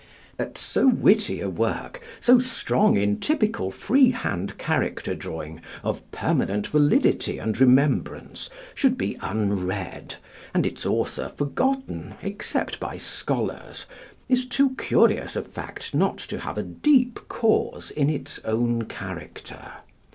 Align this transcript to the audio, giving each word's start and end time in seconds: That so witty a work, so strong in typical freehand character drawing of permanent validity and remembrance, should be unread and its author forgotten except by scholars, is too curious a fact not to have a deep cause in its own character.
That 0.37 0.57
so 0.57 0.87
witty 0.87 1.41
a 1.41 1.47
work, 1.51 2.01
so 2.19 2.39
strong 2.39 2.97
in 2.97 3.19
typical 3.19 3.69
freehand 3.69 4.57
character 4.57 5.13
drawing 5.13 5.61
of 5.83 6.01
permanent 6.11 6.65
validity 6.65 7.37
and 7.37 7.61
remembrance, 7.61 8.49
should 8.73 8.97
be 8.97 9.15
unread 9.21 10.15
and 10.55 10.65
its 10.65 10.87
author 10.87 11.31
forgotten 11.37 12.15
except 12.23 12.79
by 12.79 12.97
scholars, 12.97 13.85
is 14.27 14.47
too 14.47 14.73
curious 14.73 15.35
a 15.35 15.43
fact 15.43 15.93
not 15.93 16.17
to 16.17 16.39
have 16.39 16.57
a 16.57 16.63
deep 16.63 17.19
cause 17.27 17.91
in 17.91 18.09
its 18.09 18.39
own 18.43 18.85
character. 18.85 19.71